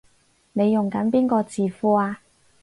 [0.53, 2.21] 你用緊邊個字庫啊？